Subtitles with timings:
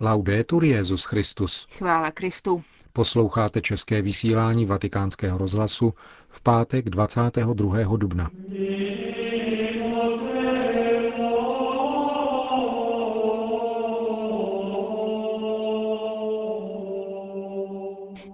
[0.00, 1.66] Laudetur Jezus Christus.
[1.70, 2.62] Chvála Kristu.
[2.92, 5.94] Posloucháte české vysílání Vatikánského rozhlasu
[6.28, 7.96] v pátek 22.
[7.96, 8.30] dubna.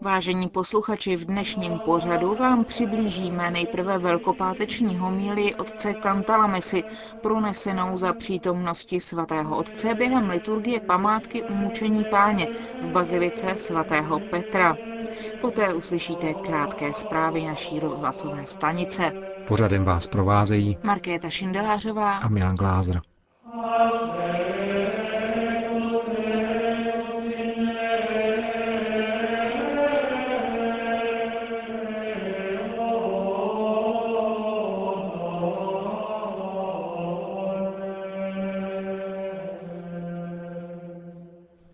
[0.02, 6.84] Vážení posluchači, v dnešním pořadu vám přiblížíme nejprve velkopáteční homílii otce Kantalamesy,
[7.20, 12.48] pronesenou za přítomnosti svatého otce během liturgie památky umučení páně
[12.80, 14.76] v bazilice svatého Petra.
[15.40, 19.12] Poté uslyšíte krátké zprávy naší rozhlasové stanice.
[19.48, 23.00] Pořadem vás provázejí Markéta Šindelářová a Milan Glázer.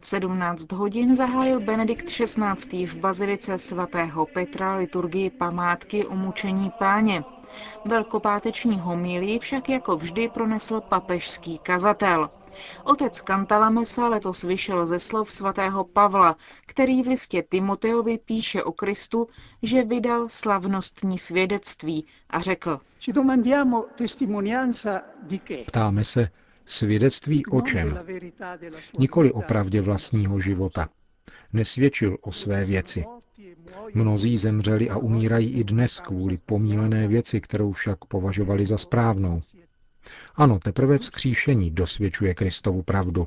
[0.08, 2.86] V 17 hodin zahájil Benedikt XVI.
[2.86, 7.24] v bazilice svatého Petra liturgii památky umučení páně.
[7.84, 12.30] Velkopáteční homílii však jako vždy pronesl papežský kazatel.
[12.84, 19.28] Otec Kantalamesa letos vyšel ze slov svatého Pavla, který v listě Timoteovi píše o Kristu,
[19.62, 22.80] že vydal slavnostní svědectví a řekl.
[25.66, 26.30] Ptáme se,
[26.70, 27.98] Svědectví o čem?
[28.98, 30.88] Nikoli o pravdě vlastního života.
[31.52, 33.04] Nesvědčil o své věci.
[33.94, 39.40] Mnozí zemřeli a umírají i dnes kvůli pomílené věci, kterou však považovali za správnou.
[40.36, 43.26] Ano, teprve vzkříšení dosvědčuje Kristovu pravdu,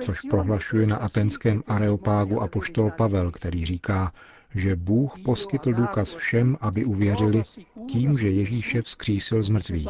[0.00, 4.12] což prohlašuje na atenském areopágu apoštol Pavel, který říká,
[4.54, 7.42] že Bůh poskytl důkaz všem, aby uvěřili
[7.88, 9.88] tím, že Ježíše vzkřísil z mrtvých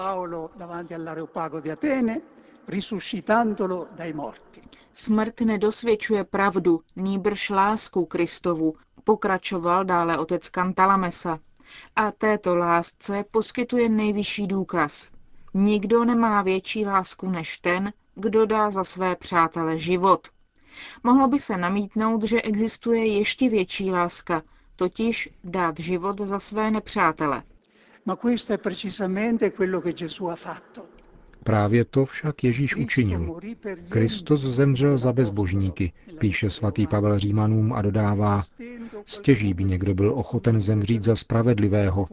[2.69, 4.61] risuscitandolo dai morti.
[4.92, 11.38] Smrt nedosvědčuje pravdu, nýbrž lásku Kristovu, pokračoval dále otec Kantalamesa.
[11.97, 15.10] A této lásce poskytuje nejvyšší důkaz.
[15.54, 20.28] Nikdo nemá větší lásku než ten, kdo dá za své přátele život.
[21.03, 24.42] Mohlo by se namítnout, že existuje ještě větší láska,
[24.77, 27.42] totiž dát život za své nepřátele.
[28.06, 31.00] Ma questo è precisamente quello che Gesù ha fatto.
[31.45, 33.41] Právě to však Ježíš učinil.
[33.89, 38.43] Kristus zemřel za bezbožníky, píše svatý Pavel Římanům a dodává,
[39.05, 42.06] stěží by někdo byl ochoten zemřít za spravedlivého,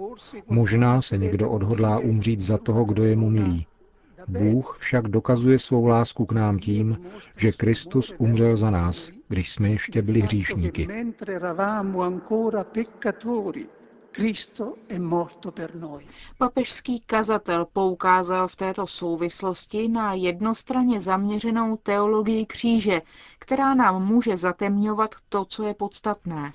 [0.47, 3.65] možná se někdo odhodlá umřít za toho, kdo je mu milý.
[4.27, 6.97] Bůh však dokazuje svou lásku k nám tím,
[7.37, 10.87] že Kristus umřel za nás, když jsme ještě byli hříšníky.
[16.37, 23.01] Papežský kazatel poukázal v této souvislosti na jednostranně zaměřenou teologii kříže,
[23.39, 26.53] která nám může zatemňovat to, co je podstatné.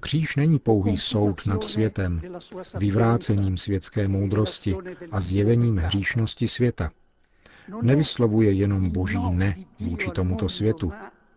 [0.00, 2.22] Kříž není pouhý soud nad světem,
[2.78, 4.76] vyvrácením světské moudrosti
[5.12, 6.90] a zjevením hříšnosti světa.
[7.82, 10.92] Nevyslovuje jenom boží ne vůči tomuto světu,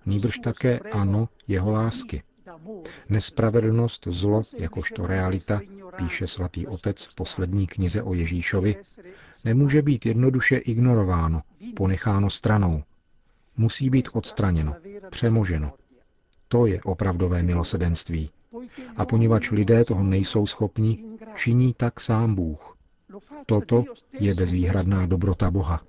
[0.06, 2.24] nýbrž také ano jeho lásky.
[3.10, 5.62] Nespravedlnost, zlo, jakožto realita,
[5.96, 8.76] píše svatý otec v poslední knize o Ježíšovi,
[9.46, 11.42] nemůže být jednoduše ignorováno,
[11.76, 12.84] ponecháno stranou.
[13.58, 14.76] Musí být odstraněno,
[15.10, 15.74] přemoženo.
[16.48, 18.30] To je opravdové milosedenství.
[18.98, 21.04] A poněvadž lidé toho nejsou schopni,
[21.36, 22.78] činí tak sám Bůh.
[23.46, 23.84] Toto
[24.20, 25.82] je bezvýhradná dobrota Boha.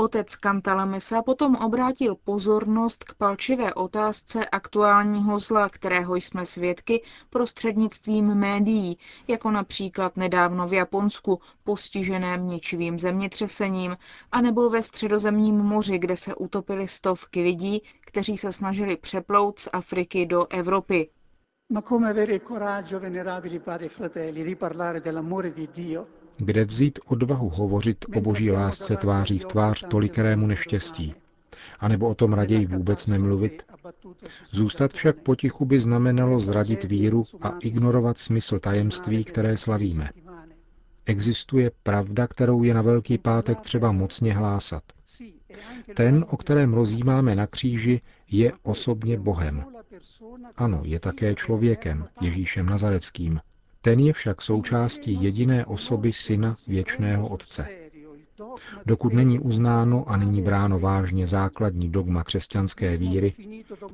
[0.00, 8.98] Otec Kantalamesa potom obrátil pozornost k palčivé otázce aktuálního zla, kterého jsme svědky prostřednictvím médií,
[9.28, 13.96] jako například nedávno v Japonsku, postiženém ničivým zemětřesením,
[14.32, 20.26] anebo ve středozemním moři, kde se utopily stovky lidí, kteří se snažili přeplout z Afriky
[20.26, 21.10] do Evropy.
[21.72, 26.06] Ma come avere coraggio, venerabili padri e fratelli, di parlare dell'amore di Dio
[26.38, 31.14] kde vzít odvahu hovořit o boží lásce tváří v tvář tolikerému neštěstí?
[31.80, 33.62] A nebo o tom raději vůbec nemluvit?
[34.50, 40.10] Zůstat však potichu by znamenalo zradit víru a ignorovat smysl tajemství, které slavíme.
[41.06, 44.82] Existuje pravda, kterou je na Velký pátek třeba mocně hlásat.
[45.94, 48.00] Ten, o kterém rozjímáme na kříži,
[48.30, 49.64] je osobně Bohem.
[50.56, 53.40] Ano, je také člověkem, Ježíšem Nazareckým,
[53.82, 57.68] ten je však součástí jediné osoby Syna věčného Otce.
[58.86, 63.34] Dokud není uznáno a není bráno vážně základní dogma křesťanské víry,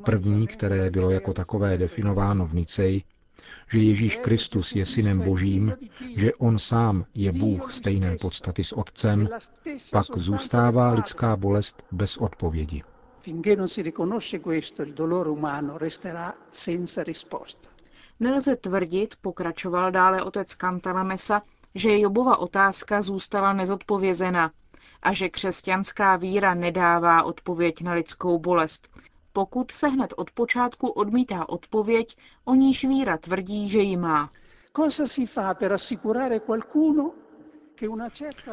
[0.04, 3.02] první, které bylo jako takové definováno v Niceji,
[3.70, 5.72] že Ježíš Kristus je synem Božím,
[6.16, 9.28] že on sám je Bůh stejné podstaty s Otcem,
[9.92, 12.82] pak zůstává lidská bolest bez odpovědi.
[18.20, 21.42] Nelze tvrdit, pokračoval dále otec Cantalamessa,
[21.74, 24.50] že Jobova otázka zůstala nezodpovězena
[25.02, 28.88] a že křesťanská víra nedává odpověď na lidskou bolest,
[29.32, 34.30] pokud se hned od počátku odmítá odpověď, o níž víra tvrdí, že ji má.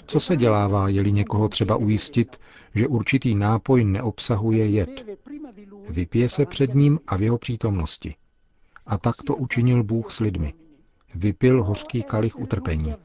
[0.05, 2.37] Co se dělává, je-li někoho třeba ujistit,
[2.75, 5.05] že určitý nápoj neobsahuje jed?
[5.89, 8.15] Vypije se před ním a v jeho přítomnosti.
[8.85, 10.53] A tak to učinil Bůh s lidmi
[11.15, 12.95] vypil hořký kalich utrpení.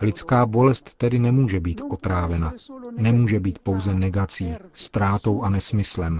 [0.00, 2.52] Lidská bolest tedy nemůže být otrávena,
[2.90, 6.18] nemůže být pouze negací, ztrátou a nesmyslem,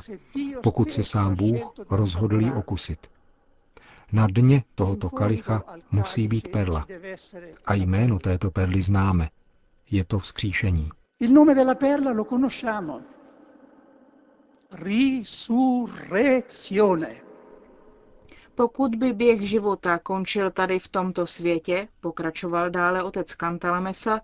[0.62, 3.06] pokud se sám Bůh rozhodl ji okusit.
[4.12, 6.86] Na dně tohoto kalicha musí být perla.
[7.66, 9.28] A jméno této perly známe.
[9.90, 10.88] Je to vzkříšení.
[11.20, 13.00] Il nome della perla lo conosciamo.
[14.72, 17.14] Risurrezione.
[18.56, 24.20] Pokud by běh života končil tady v tomto světě, pokračoval dále otec Kantalamesa,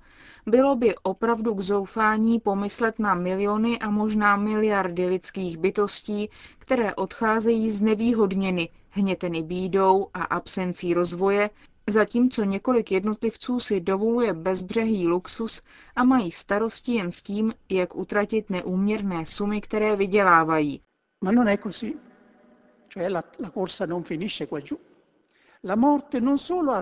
[0.46, 7.70] bylo by opravdu k zoufání pomyslet na miliony a možná miliardy lidských bytostí, které odcházejí
[7.70, 11.50] znevýhodněny, hněteny bídou a absencí rozvoje,
[11.86, 15.62] zatímco několik jednotlivců si dovoluje bezbřehý luxus
[15.96, 20.80] a mají starosti jen s tím, jak utratit neúměrné sumy, které vydělávají.
[21.24, 22.09] Ma non è così.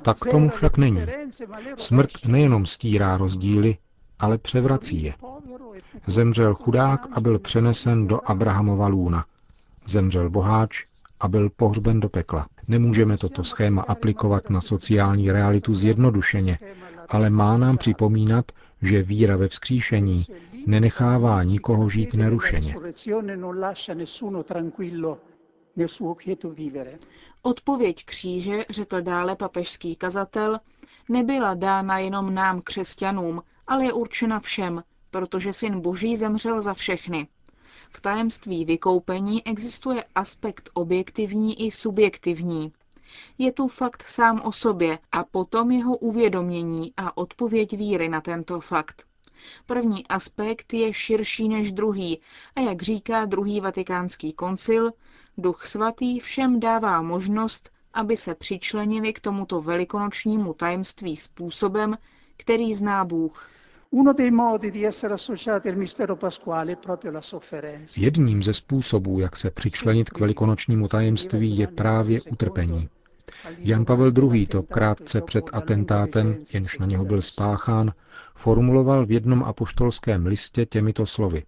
[0.00, 1.00] Tak tomu však není.
[1.76, 3.76] Smrt nejenom stírá rozdíly,
[4.18, 5.14] ale převrací je.
[6.06, 9.24] Zemřel chudák a byl přenesen do Abrahamova lůna.
[9.86, 10.86] Zemřel boháč
[11.20, 12.46] a byl pohřben do pekla.
[12.68, 16.58] Nemůžeme toto schéma aplikovat na sociální realitu zjednodušeně,
[17.08, 18.52] ale má nám připomínat,
[18.82, 20.24] že víra ve vzkříšení
[20.66, 22.74] nenechává nikoho žít nerušeně.
[27.42, 30.60] Odpověď kříže, řekl dále papežský kazatel,
[31.08, 37.28] nebyla dána jenom nám, křesťanům, ale je určena všem, protože syn Boží zemřel za všechny.
[37.90, 42.72] V tajemství vykoupení existuje aspekt objektivní i subjektivní.
[43.38, 48.60] Je tu fakt sám o sobě a potom jeho uvědomění a odpověď víry na tento
[48.60, 49.04] fakt.
[49.66, 52.20] První aspekt je širší než druhý
[52.56, 54.90] a jak říká druhý vatikánský koncil,
[55.40, 61.98] Duch svatý všem dává možnost, aby se přičlenili k tomuto velikonočnímu tajemství způsobem,
[62.36, 63.50] který zná Bůh.
[67.96, 72.88] Jedním ze způsobů, jak se přičlenit k velikonočnímu tajemství, je právě utrpení.
[73.58, 74.46] Jan Pavel II.
[74.46, 77.92] to krátce před atentátem, jenž na něho byl spáchán,
[78.34, 81.42] formuloval v jednom apoštolském listě těmito slovy.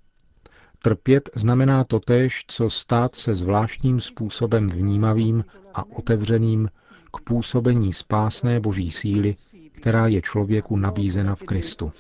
[0.82, 5.44] Trpět znamená totéž, co stát se zvláštním způsobem vnímavým
[5.75, 6.69] a otevřeným
[7.12, 9.37] k působení spásné boží síly,
[9.73, 11.93] která je člověku nabízena v Kristu.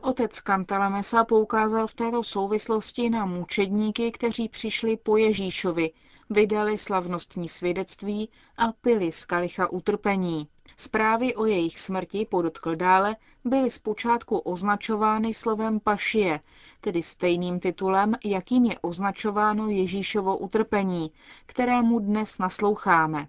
[0.00, 5.90] Otec Cantalamessa poukázal v této souvislosti na mučedníky, kteří přišli po Ježíšovi,
[6.30, 10.48] vydali slavnostní svědectví a pili z kalicha utrpení.
[10.76, 16.40] Zprávy o jejich smrti, podotkl dále, byly zpočátku označovány slovem pašie,
[16.80, 21.10] tedy stejným titulem, jakým je označováno Ježíšovo utrpení,
[21.46, 23.28] kterému dnes nasloucháme.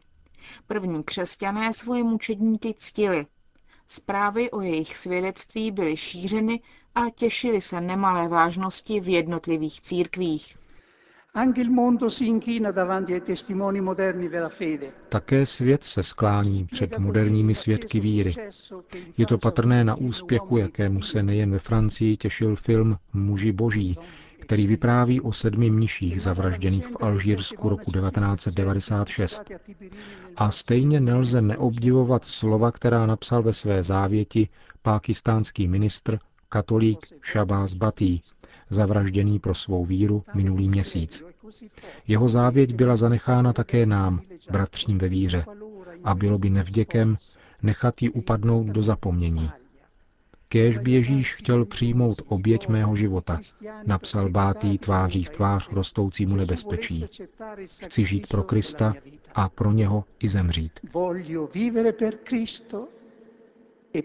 [0.67, 3.25] První křesťané svoje mučedníky ctili.
[3.87, 6.61] Zprávy o jejich svědectví byly šířeny
[6.95, 10.57] a těšily se nemalé vážnosti v jednotlivých církvích.
[15.09, 18.33] Také svět se sklání před moderními svědky víry.
[19.17, 23.97] Je to patrné na úspěchu, jakému se nejen ve Francii těšil film Muži boží,
[24.39, 29.51] který vypráví o sedmi mniších zavražděných v Alžírsku roku 1996.
[30.35, 34.49] A stejně nelze neobdivovat slova, která napsal ve své závěti
[34.81, 38.19] pákistánský ministr, katolík Shabazz Batý,
[38.69, 41.25] zavražděný pro svou víru minulý měsíc.
[42.07, 44.21] Jeho závěť byla zanechána také nám,
[44.51, 45.45] bratřím ve víře,
[46.03, 47.17] a bylo by nevděkem
[47.61, 49.49] nechat ji upadnout do zapomnění.
[50.49, 53.39] Kéž by Ježíš chtěl přijmout oběť mého života,
[53.85, 57.05] napsal Bátý tváří v tvář rostoucímu nebezpečí.
[57.83, 58.93] Chci žít pro Krista
[59.35, 60.79] a pro něho i zemřít.
[63.93, 64.01] E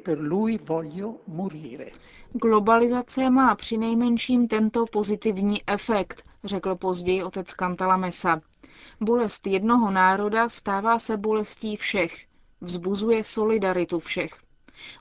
[2.33, 8.41] Globalizace má přinejmenším tento pozitivní efekt, řekl později otec Cantalamessa.
[9.01, 12.27] Bolest jednoho národa stává se bolestí všech,
[12.61, 14.31] vzbuzuje solidaritu všech.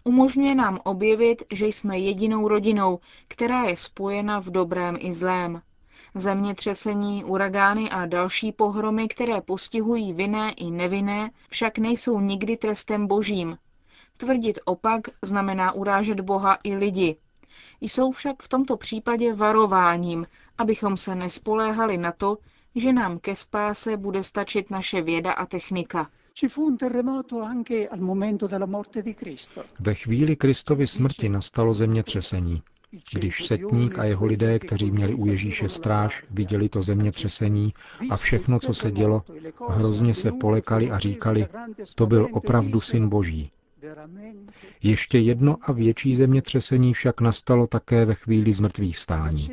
[0.03, 5.61] Umožňuje nám objevit, že jsme jedinou rodinou, která je spojena v dobrém i zlém.
[6.15, 13.57] Zemětřesení, uragány a další pohromy, které postihují vinné i nevinné, však nejsou nikdy trestem božím.
[14.21, 17.15] Tvrdit opak znamená urážet Boha i lidi.
[17.81, 22.37] Jsou však v tomto případě varováním, abychom se nespoléhali na to,
[22.75, 26.09] že nám ke spáse bude stačit naše věda a technika.
[29.79, 32.61] Ve chvíli Kristovy smrti nastalo zemětřesení.
[33.13, 37.73] Když setník a jeho lidé, kteří měli u Ježíše stráž, viděli to zemětřesení
[38.09, 39.23] a všechno, co se dělo,
[39.69, 41.47] hrozně se polekali a říkali,
[41.95, 43.51] to byl opravdu syn Boží.
[44.83, 49.49] Ještě jedno a větší zemětřesení však nastalo také ve chvíli zmrtvých vstání.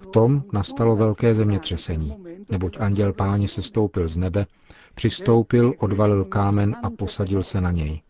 [0.00, 2.16] V tom nastalo velké zemětřesení,
[2.48, 4.46] neboť anděl páně se stoupil z nebe,
[4.94, 8.02] přistoupil, odvalil kámen a posadil se na něj.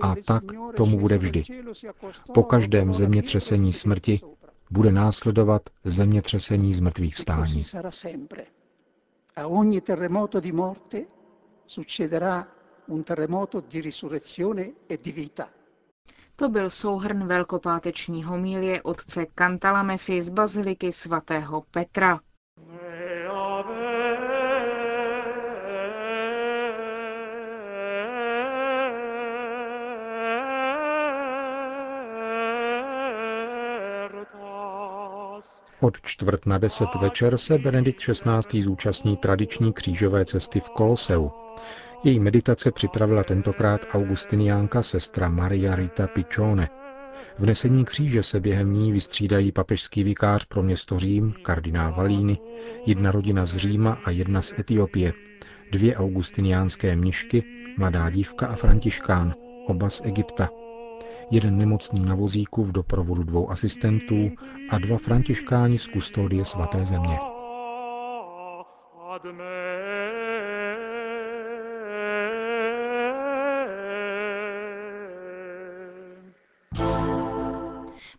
[0.00, 0.44] A tak
[0.76, 1.42] tomu bude vždy.
[2.34, 4.20] Po každém zemětřesení smrti
[4.70, 7.62] bude následovat zemětřesení z mrtvých vstání.
[9.36, 11.00] A ogni terremoto di morte
[11.66, 12.46] succederà
[12.90, 15.48] un terremoto di risurrezione e di vita.
[16.36, 22.20] To byl souhrn velkopáteční homílie otce Kantalamesi z baziliky svatého Petra.
[35.82, 38.62] Od čtvrt na deset večer se Benedikt XVI.
[38.62, 41.49] zúčastní tradiční křížové cesty v Koloseu.
[42.04, 46.68] Její meditace připravila tentokrát augustiniánka sestra Maria Rita Piccione.
[47.38, 52.38] V nesení kříže se během ní vystřídají papežský vikář pro město Řím, kardinál Valíny,
[52.86, 55.12] jedna rodina z Říma a jedna z Etiopie,
[55.72, 57.44] dvě augustiniánské mnišky,
[57.78, 59.32] mladá dívka a františkán,
[59.66, 60.48] oba z Egypta,
[61.30, 64.30] jeden nemocný na vozíku v doprovodu dvou asistentů
[64.70, 67.18] a dva františkáni z kustodie svaté země.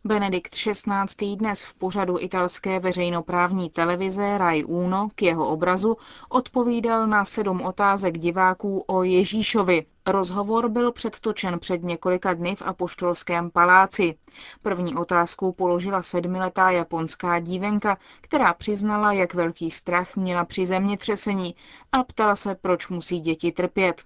[0.04, 1.36] Benedikt XVI.
[1.36, 5.98] dnes v pořadu italské veřejnoprávní televize Rai Uno k jeho obrazu
[6.30, 9.86] odpovídal na sedm otázek diváků o Ježíšovi.
[10.08, 14.16] Rozhovor byl předtočen před několika dny v Apoštolském paláci.
[14.64, 21.56] První otázku položila sedmiletá japonská dívenka, která přiznala, jak velký strach měla při zemětřesení
[21.92, 24.04] a ptala se, proč musí děti trpět.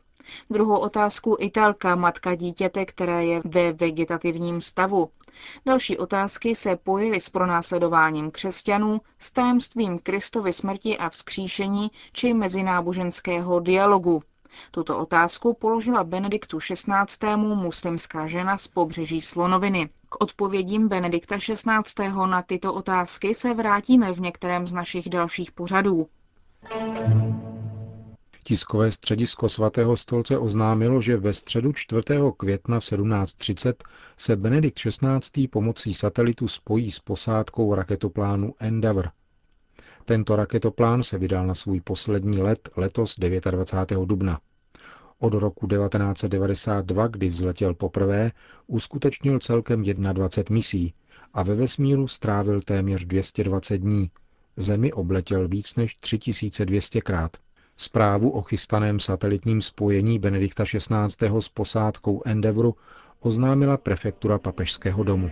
[0.50, 5.10] Druhou otázku Italka, matka dítěte, které je ve vegetativním stavu.
[5.66, 13.60] Další otázky se pojily s pronásledováním křesťanů, s tajemstvím Kristovy smrti a vzkříšení či mezináboženského
[13.60, 14.22] dialogu.
[14.72, 17.38] Tuto otázku položila Benediktu XVI.
[17.38, 19.90] muslimská žena z pobřeží Slonoviny.
[20.10, 22.10] K odpovědím Benedikta XVI.
[22.26, 26.08] na tyto otázky se vrátíme v některém z našich dalších pořadů.
[28.48, 32.04] Tiskové středisko svatého stolce oznámilo, že ve středu 4.
[32.38, 33.74] května v 17.30
[34.18, 35.48] se Benedikt XVI.
[35.48, 39.10] pomocí satelitu spojí s posádkou raketoplánu Endeavour.
[40.06, 44.06] Tento raketoplán se vydal na svůj poslední let letos 29.
[44.06, 44.40] dubna.
[45.20, 48.32] Od roku 1992, kdy vzletěl poprvé,
[48.68, 50.94] uskutečnil celkem 21 misí
[51.34, 54.12] a ve vesmíru strávil téměř 220 dní.
[54.58, 57.38] Zemi obletěl víc než 3200 krát.
[57.78, 61.40] Zprávu o chystaném satelitním spojení Benedikta XVI.
[61.40, 62.76] s posádkou Endeavoru
[63.20, 65.32] oznámila prefektura papežského domu.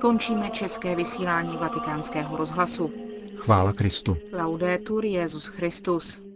[0.00, 2.92] Končíme české vysílání vatikánského rozhlasu.
[3.36, 4.16] Chvála Kristu.
[4.32, 6.33] Laudetur Jezus Christus.